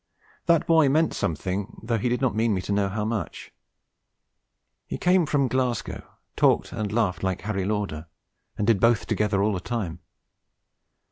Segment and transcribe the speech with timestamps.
[0.47, 3.51] That boy meant something, though he did not mean me to know how much.
[4.87, 6.01] He came from Glasgow,
[6.35, 8.07] talked and laughed like Harry Lauder,
[8.57, 9.99] and did both together all the time.